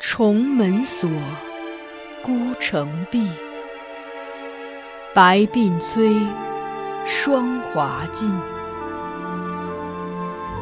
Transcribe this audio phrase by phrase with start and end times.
[0.00, 1.10] 重门锁，
[2.22, 3.28] 孤城闭。
[5.12, 6.14] 白鬓催，
[7.04, 8.32] 霜华尽。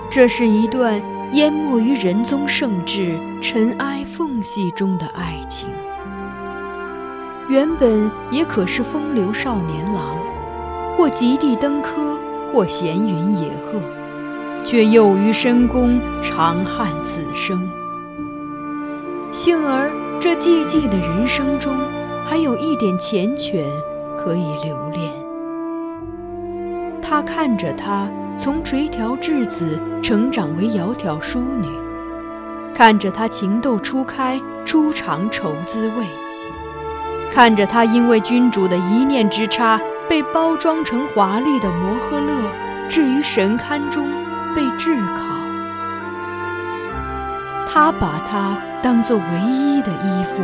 [0.09, 1.02] 这是一段
[1.34, 5.68] 淹没于仁宗圣治、尘埃缝隙中的爱情。
[7.50, 10.16] 原本也可是风流少年郎，
[10.96, 12.18] 或极地登科，
[12.55, 13.82] 或闲云野鹤，
[14.64, 17.70] 却又于深宫长叹此生。
[19.36, 21.77] 幸而这寂寂的人生中，
[22.24, 23.62] 还有一点缱绻
[24.16, 25.12] 可以留恋。
[27.02, 28.08] 他看着她
[28.38, 31.68] 从垂髫稚子成长为窈窕淑女，
[32.74, 36.06] 看着她情窦初开，初尝愁滋味。
[37.30, 42.32] 看着他因为君主的一念之差，被包装成华丽的摩诃勒，
[42.88, 44.08] 置于神龛中
[44.55, 45.25] 被炙烤。
[47.66, 50.42] 他把她当作唯一的依附，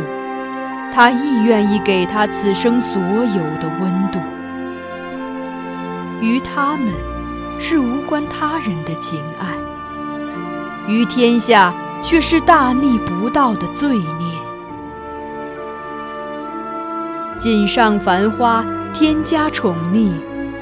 [0.93, 4.19] 他亦愿意给她此生所有的温度。
[6.21, 6.91] 于他们，
[7.59, 9.47] 是无关他人的情爱；
[10.87, 14.33] 于天下，却是大逆不道的罪孽。
[17.37, 20.13] 锦上繁花，天加宠溺，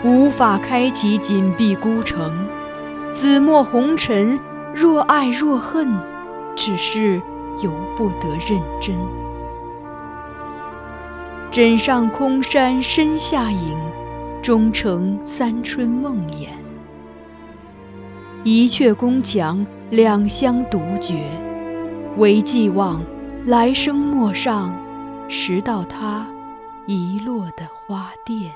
[0.03, 2.34] 无法开启紧闭孤城。
[3.14, 4.40] 紫陌红尘，
[4.73, 5.94] 若爱若恨，
[6.55, 7.21] 只是
[7.61, 8.95] 由不得认真。
[11.49, 13.77] 枕上空山深下影，
[14.41, 16.47] 终成三春梦魇。
[18.44, 21.23] 一阙宫墙，两相独绝，
[22.17, 23.02] 唯寄望
[23.45, 24.73] 来生陌上，
[25.27, 26.25] 拾到他。
[26.88, 28.52] 遗落的花店。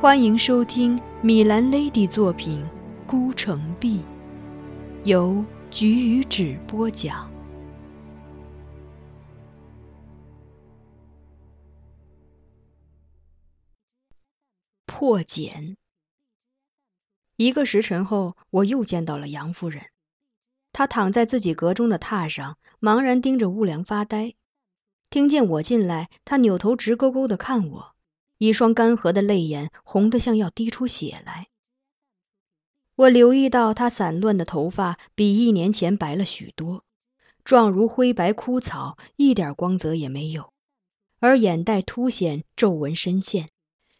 [0.00, 2.64] 欢迎收听米兰 Lady 作品
[3.08, 4.00] 《孤城闭》，
[5.04, 7.32] 由菊与纸播讲。
[14.84, 15.78] 破茧。
[17.36, 19.86] 一个时辰后，我又见到了杨夫人，
[20.74, 24.34] 她躺在自己阁中的榻上，茫然盯着屋梁发呆。
[25.08, 27.94] 听见我进来，她扭头直勾勾的看我，
[28.36, 31.48] 一双干涸的泪眼红得像要滴出血来。
[32.98, 36.82] 我留意到他散乱的头发比一年前白了许多，
[37.44, 40.52] 状如灰白枯草，一点光泽也没有，
[41.20, 43.46] 而眼袋凸显，皱纹深陷，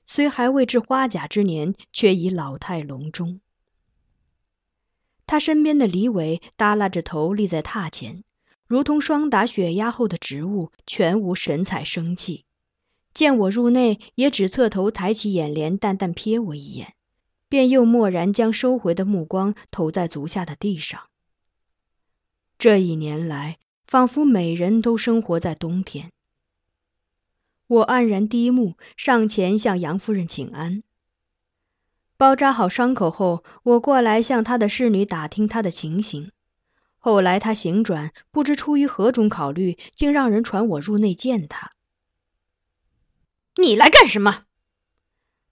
[0.04, 3.40] 虽还未至花甲之年，却已老态龙钟。
[5.26, 8.24] 他身边的李伟耷拉着头立在榻前。
[8.66, 12.44] 如同霜打雪压后的植物，全无神采生气。
[13.14, 16.94] 见我入内，也只侧头抬起眼帘，淡淡瞥我一眼，
[17.48, 21.02] 便又蓦然将收回的目光投在足下的地上。
[22.58, 26.10] 这一年来，仿佛每人都生活在冬天。
[27.66, 30.82] 我黯然低目，上前向杨夫人请安。
[32.16, 36.32] 包扎好伤口后，我过来向她的侍女打听她的情形。
[37.00, 41.70] 后来他醒转，不知出于何种考虑，竟让人传我入内见他。
[43.54, 44.46] 你来干什么？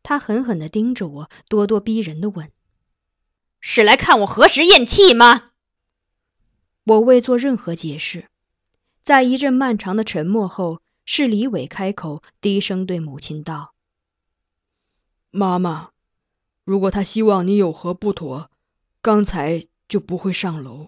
[0.08, 2.52] 他狠狠地盯着我，咄咄逼人地问
[3.60, 5.50] ：“是来看我何时咽气吗？”
[6.86, 8.28] 我未做任何解释。
[9.02, 13.74] 在一阵漫长的沉默后，是李伟开口，低声对母亲道
[15.32, 15.90] ：“妈妈，
[16.62, 18.52] 如果他希望你有何不妥，
[19.02, 20.86] 刚才就不会上楼。”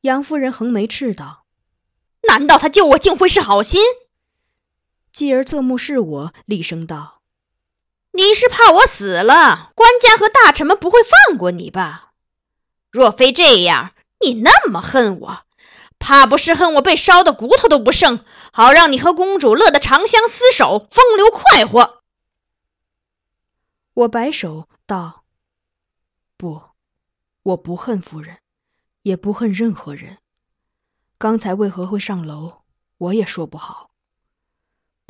[0.00, 1.44] 杨夫人横眉斥道
[2.26, 3.78] ：“难道他救我竟会是好心？”
[5.20, 7.20] 继而侧目视我，厉声道
[8.12, 12.14] ：“你是怕我死了，官家和大臣们不会放过你吧？
[12.90, 15.42] 若非这样，你那么恨我，
[15.98, 22.02] 怕不是恨我被烧的骨头都不剩，好让你和公主乐得长相厮守，风流快活？”
[23.92, 25.24] 我摆手道
[26.38, 26.62] ：“不，
[27.42, 28.38] 我不恨夫人。”
[29.02, 30.16] 也不恨任何人。
[31.18, 32.62] 刚才为何会上楼，
[32.96, 33.89] 我也说不好。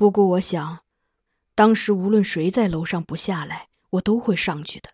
[0.00, 0.78] 不过我想，
[1.54, 4.88] 当时无论谁在楼上不下来，我都会上去的，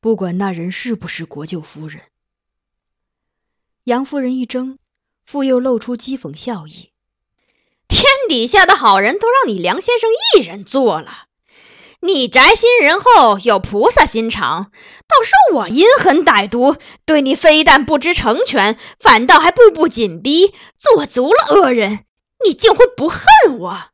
[0.00, 2.02] 不管那人是不是国舅夫人。
[3.82, 4.78] 杨夫人一怔，
[5.24, 6.92] 复又露出讥讽笑意
[7.88, 11.24] ：“天底下的好人都让你梁先生一人做了。”
[11.98, 14.70] 你宅心仁厚，有菩萨心肠，
[15.08, 22.04] 倒是我阴狠歹毒，对你非但不知成全，反倒还步步紧逼，做足了恶人，
[22.46, 23.18] 你竟会不恨
[23.58, 23.88] 我？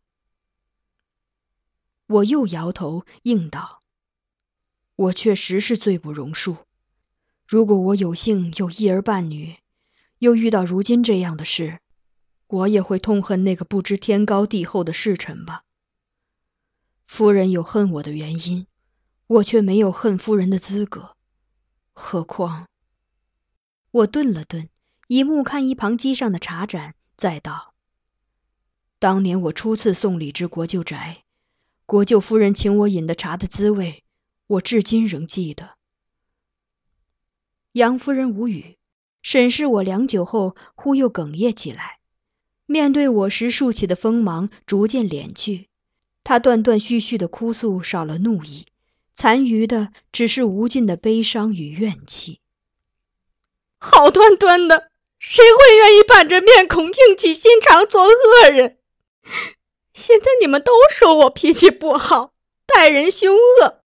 [2.08, 3.82] 我又摇头应道
[4.96, 6.64] ：“我确实是罪不容恕。
[7.46, 9.56] 如果我有幸有一儿半女，
[10.18, 11.80] 又遇到如今这样的事，
[12.46, 15.64] 我也会痛恨那个不知天高地厚的侍臣吧。
[17.06, 18.66] 夫人有恨我的原因，
[19.26, 21.14] 我却没有恨夫人的资格。
[21.92, 22.68] 何况……
[23.90, 24.70] 我顿了顿，
[25.08, 27.74] 一目看一旁机上的茶盏，再道
[28.98, 31.24] ：“当年我初次送礼之国舅宅，
[31.88, 34.04] 国舅夫人请我饮的茶的滋味，
[34.46, 35.70] 我至今仍记得。”
[37.72, 38.76] 杨夫人无语，
[39.22, 41.96] 审视我良久后，忽又哽咽起来。
[42.66, 45.70] 面对我时竖起的锋芒逐渐敛去，
[46.24, 48.66] 她断断续续的哭诉少了怒意，
[49.14, 52.42] 残余的只是无尽的悲伤与怨气。
[53.78, 58.76] 好端端的，谁会愿意板着面孔、硬起心肠做恶人？
[59.98, 62.30] 现在你们都说我脾气不好，
[62.66, 63.80] 待人凶恶，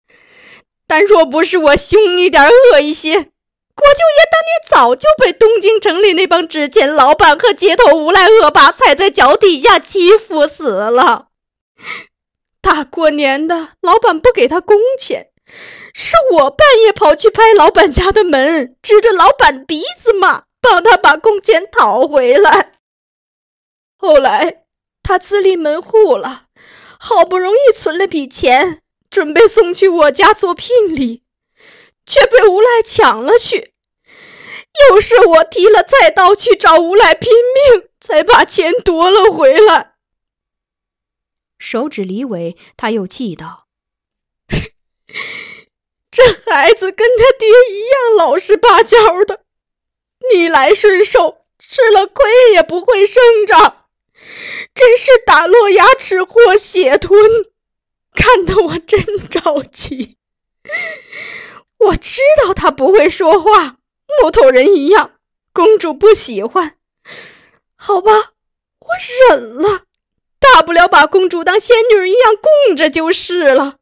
[0.87, 11.29] 但若不是我凶一点、恶一些，国舅爷当年早就被东京城里那帮纸钱老板和街头无赖恶霸踩在脚底下欺负死了。
[12.61, 15.31] 大过年的，老板不给他工钱。
[15.95, 22.75] 是我半夜跑去拍老板家的门，指着老板鼻子骂，帮他把工钱讨回来。
[23.97, 24.62] 后来
[25.03, 26.47] 他自立门户了，
[26.99, 31.23] 好不容易存了笔钱，准备送去我家做聘礼，
[32.07, 33.73] 却被无赖抢了去。
[34.91, 39.93] 又是我提了菜刀去找无赖拼命，才把钱夺了回来。
[41.59, 43.67] 手指李伟，他又气道。
[46.11, 49.45] 这孩子跟他爹一样老实巴交的，
[50.33, 53.87] 逆来顺受，吃了亏也不会生长，
[54.75, 57.21] 真是打落牙齿或血吞，
[58.15, 60.17] 看得我真着急。
[61.79, 63.77] 我知道他不会说话，
[64.23, 65.13] 木头人一样，
[65.53, 66.77] 公主不喜欢，
[67.77, 68.13] 好吧，
[68.79, 68.89] 我
[69.31, 69.83] 忍了，
[70.39, 73.77] 大不了把公主当仙女一样供着就是了。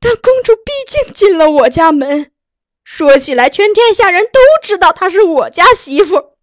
[0.00, 2.32] 但公主毕竟进了我家门，
[2.82, 6.36] 说起来，全天下人都知道她是我家媳妇。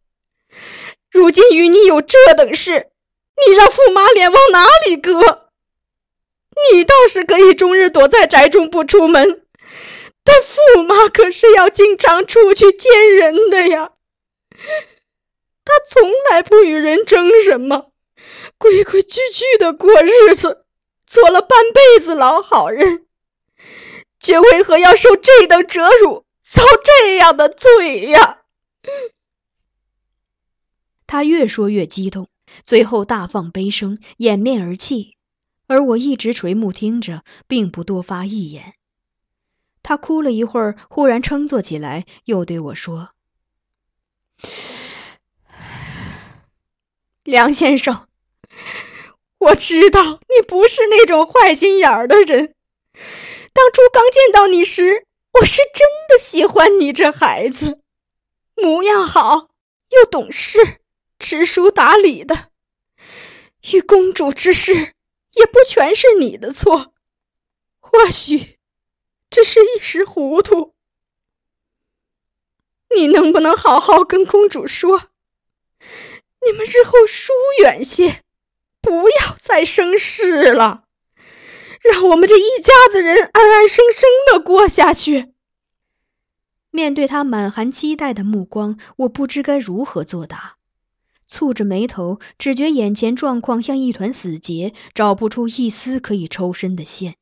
[1.12, 2.92] 如今与你有这等事，
[3.48, 5.50] 你让驸马脸往哪里搁？
[6.72, 9.44] 你倒是可以终日躲在宅中不出门，
[10.24, 13.92] 但驸马可是要经常出去见人的呀。
[15.66, 17.92] 他从来不与人争什么，
[18.58, 20.66] 规规矩矩的过日子，
[21.08, 23.06] 做了半辈子老好人。
[24.20, 28.40] 却为何要受这等折辱，遭这样的罪呀？
[31.06, 32.30] 他越说越激动，
[32.66, 35.18] 最后大放悲声，掩面而泣。
[35.68, 38.76] 而我一直垂目听着，并不多发一言。
[39.82, 43.10] 他哭了一会儿，忽然撑坐起来，又对我说
[47.24, 48.08] ：“梁先生，
[49.40, 52.56] 我知道你不是那种坏心眼儿的人。”
[53.54, 55.06] 当初刚见到你时，
[55.40, 57.78] 我是真的喜欢你这孩子，
[58.56, 59.50] 模样好，
[59.90, 60.82] 又懂事，
[61.20, 62.50] 知书达理的。
[63.72, 64.74] 与公主之事，
[65.32, 66.94] 也不全是你的错，
[67.80, 68.58] 或许
[69.30, 70.74] 只是一时糊涂。
[72.96, 75.10] 你能不能好好跟公主说，
[76.46, 78.22] 你们日后疏远些，
[78.82, 80.84] 不要再生事了。
[81.82, 85.34] 让我们这一家子人安安生生的过下去。
[86.70, 90.58] 面对他满含期待的目光，我不知该如何作答，
[91.34, 97.16] 蹙着眉头，只觉眼前状况像一团死结，找不出一丝可以抽身的线。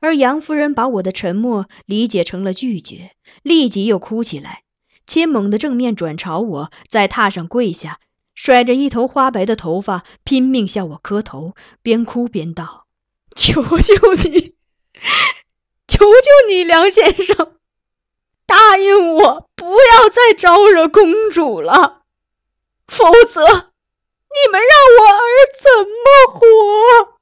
[0.00, 4.64] 而杨夫人把我的沉默理解成了拒绝，立即又哭起来，
[5.06, 8.00] 且猛地正面转朝我，在榻上跪下。
[8.34, 12.86] 甩着一头花白的头发，拼命向我磕头，边哭边道
[13.34, 14.54] ：“求求你，
[15.88, 17.54] 求求你，梁先生，
[18.56, 22.02] 答应我，不要再招惹公主了，
[22.86, 24.70] 否则你们让
[25.00, 25.26] 我儿
[25.60, 27.18] 怎么活？”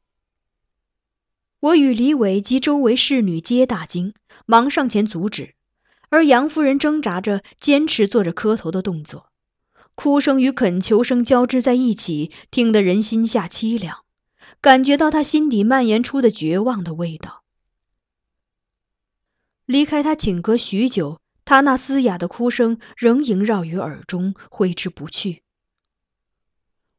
[1.60, 4.12] 我与李伟及周围侍女皆大惊，
[4.44, 5.54] 忙上前阻止，
[6.10, 9.30] 而杨夫人挣扎着，坚持做着磕头的动作。
[9.94, 14.04] 哭声与恳求声交织在一起，听得人心下凄凉，
[14.60, 17.42] 感觉到她心底蔓延出的绝望的味道。
[19.64, 25.42] 离开他寝阁许久，他那嘶哑的哭声仍萦绕于耳中，挥之不去。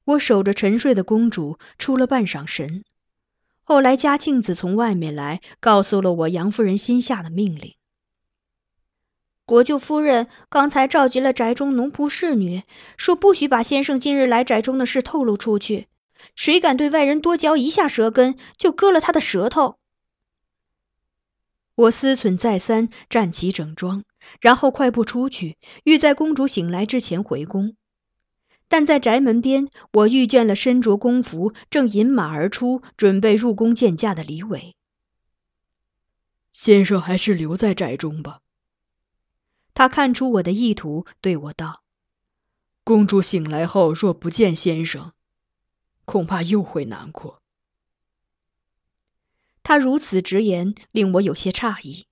[0.06, 2.84] 我守着沉睡的公主出了半晌神，
[3.64, 7.76] 后来嘉庆子从外面来，告诉了我杨夫人心下的命令。
[9.46, 12.64] 国舅夫人刚才召集了宅中奴仆侍女，
[12.98, 15.88] 说不许把先生今日来宅中的事透露出去。
[16.36, 19.78] 谁敢对外人多嚼一下舌根，就割了他的舌头。
[21.76, 24.04] 我思忖再三，站起整装，
[24.42, 27.76] 然后快步出去，欲在公主醒来之前回宫。
[28.68, 34.76] 但在宅门边，我遇见了身着宫服、正引马而出、准备入宫见驾的李伟。
[36.54, 38.40] 先生还是留在宅中吧。
[39.74, 41.84] 他看出我的意图，对我道
[42.84, 45.14] ：“公主醒来后若不见先生，
[46.06, 47.42] 恐怕又会难过。”
[49.64, 52.06] 他如此直言，令我有些诧异。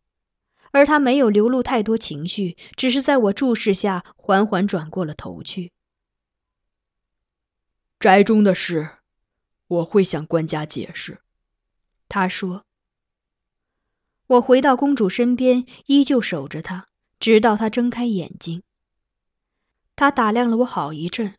[0.71, 5.71] 而他没有流露太多情绪，只是在我注视下缓缓转过了头去。
[7.99, 8.89] 宅中的事，
[9.67, 11.21] 我会向官家解释。
[12.09, 12.65] 他说。
[14.27, 16.87] 我回到公主身边，依旧守着她。
[17.19, 18.63] 直到她睁开眼睛，
[19.95, 21.35] 他打量了我好一阵，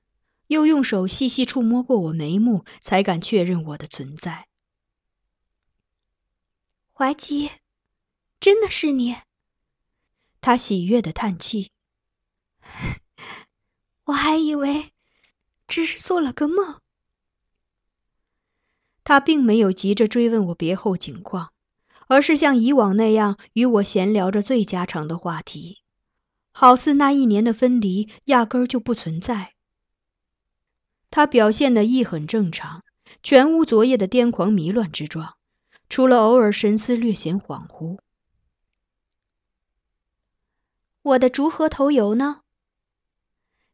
[0.47, 4.47] 又用手细细触摸过我眉目，才敢确认我的存在。
[6.93, 7.51] 怀吉，
[8.43, 9.17] 真的是你？
[10.41, 11.71] 他喜悦的叹气。
[14.07, 14.91] 我还以为
[15.69, 16.81] 只是做了个梦。
[19.05, 21.53] 他并没有急着追问我别后情况。
[22.09, 25.79] 而是像以往那样与我闲聊着最家常的话题，
[26.51, 29.55] 好似那一年的分离压根儿就不存在。
[31.11, 32.83] 他表现的亦很正常，
[33.23, 35.37] 全无昨夜的癫狂迷乱之状，
[35.89, 38.01] 除了偶尔神思略显恍惚。
[41.03, 42.43] 我的竹盒头油呢？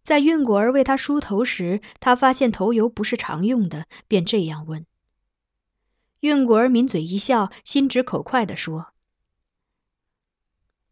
[0.03, 4.87] 在运果儿为他梳头时，他发现头油不是常用的，便这样问。
[6.21, 8.95] 运果儿抿嘴一笑，心直口快地说：“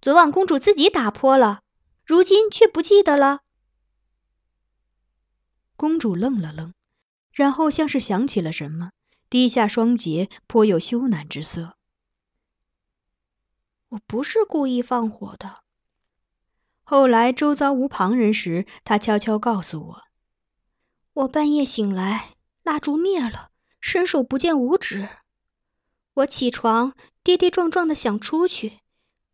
[0.02, 1.62] 昨晚公主自己打破了，
[2.04, 3.40] 如今却不记得了。”
[5.74, 6.74] 公主愣了愣，
[7.32, 8.92] 然后像是想起了什么，
[9.30, 11.78] 低下双睫，颇有羞赧之色。
[13.88, 15.62] “我不是故意放火的。”
[16.88, 20.02] 后来周遭无旁人时，他悄悄告诉我
[21.14, 23.50] ：“我半夜醒来，蜡烛灭了。”
[23.82, 25.08] 伸手不见五指，
[26.14, 28.78] 我起床跌跌撞撞的想出去，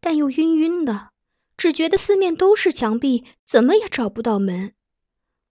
[0.01, 1.11] 但又晕晕的，
[1.59, 4.73] 只觉得四面都是墙壁，怎么也找不到门。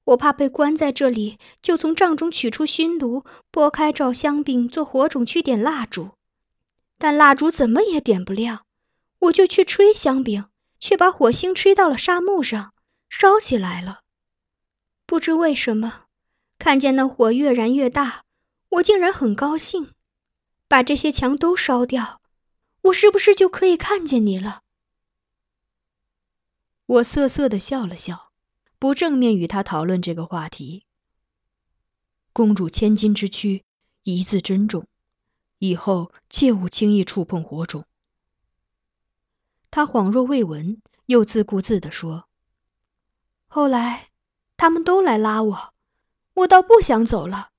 [0.04, 6.12] 我怕被关在这里，就从帐中取出熏炉，拨开照香饼做火种去点蜡烛，
[6.98, 8.66] 但蜡烛怎么也点不亮。
[9.20, 10.46] 我就去吹香饼，
[10.82, 12.74] 却把火星吹到了沙漠上，
[13.08, 14.02] 烧起来了。
[15.06, 16.08] 不知为什么，
[16.58, 18.26] 看见那火越燃越大。
[18.70, 19.94] 我竟然很高兴，
[20.68, 22.22] 把这些墙都烧掉，
[22.84, 24.62] 我是不是就可以看见你了？
[26.86, 28.32] 我涩涩的笑了笑，
[28.80, 30.86] 不正面与他讨论这个话题。
[32.34, 33.66] 公主千金之躯，
[34.04, 34.88] 一字珍重，
[35.60, 37.86] 以后切勿轻易触碰火种。
[39.72, 42.26] 他恍若未闻，又自顾自地说
[43.48, 44.10] ：“后来，
[44.58, 45.74] 他们都来拉我，
[46.34, 47.50] 我倒不想走了。”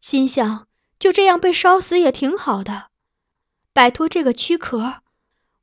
[0.00, 0.66] 心想，
[0.98, 2.90] 就这样被烧死也挺好的，
[3.72, 5.02] 摆脱这个躯壳，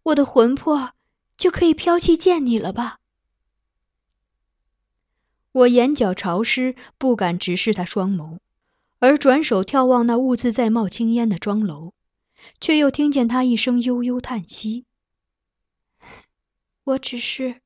[0.04, 0.94] 我的魂魄
[1.38, 3.00] 就可以飘去见你了吧？
[5.52, 8.40] 我眼角潮湿，不敢直视他双眸，
[9.00, 11.94] 而转手眺望那兀自在冒青烟的庄楼，
[12.62, 14.86] 却又听见他一声悠悠叹息
[16.84, 17.62] ：“我只是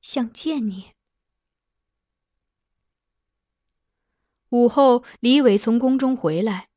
[0.00, 0.90] 想见你。”
[4.50, 6.68] 午后，李伟从宫中回来，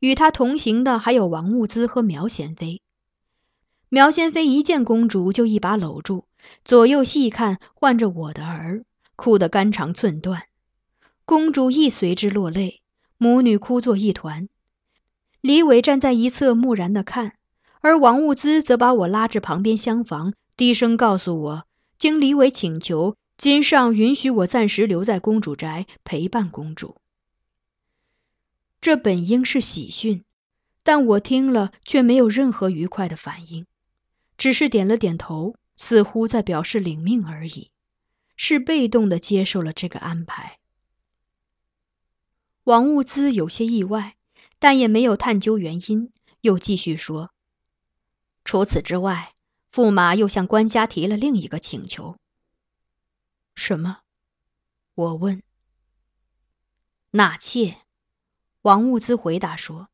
[0.00, 2.82] 与他同行的还有王物资和苗贤妃。
[3.88, 6.24] 苗贤妃一见公主，就一把搂住，
[6.64, 8.84] 左右细看，唤着我的儿，
[9.16, 10.48] 哭得肝肠寸断。
[11.24, 12.82] 公主亦随之落泪，
[13.16, 14.48] 母女哭作一团。
[15.40, 17.38] 李伟站在一侧，木然的看，
[17.80, 21.66] 而王物资则把我拉至旁边厢房，低声告诉我，
[21.98, 26.96] 经李伟请求，今上允许我暂时留在公主宅陪伴公主。
[28.80, 30.24] 这本应是喜讯，
[30.82, 33.66] 但我听了却没有任何愉快的反应，
[34.36, 37.70] 只是点了点头，似乎在表示领命而已，
[38.36, 40.58] 是被动的接受了这个安排。
[42.64, 44.16] 王物资有些意外，
[44.58, 47.30] 但也没有探究原因，又继续说
[48.44, 49.32] ：“除此之外，
[49.72, 52.16] 驸马又向官家提了另一个请求。
[53.56, 54.00] ”“什么？”
[54.94, 55.42] 我问。
[57.10, 57.78] “纳妾。”
[58.62, 59.88] 王物资回答说：“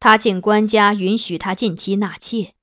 [0.00, 2.54] 他请官家允许他近期纳妾。”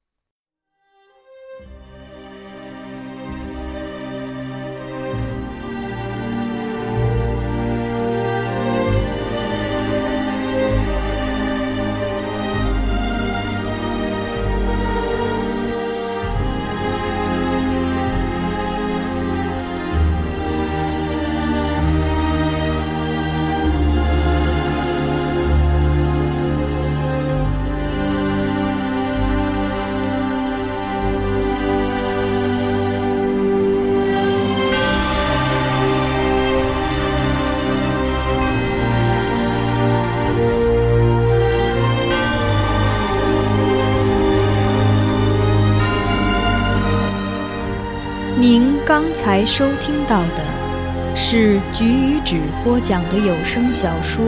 [48.47, 54.23] 您刚才收听到的是菊与纸播讲的有声小说《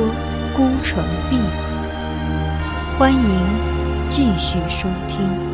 [0.55, 1.37] 孤城闭》，
[2.97, 5.46] 欢迎继续收听。